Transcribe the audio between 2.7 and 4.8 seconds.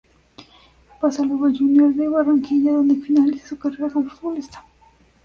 donde finaliza su carrera como futbolista.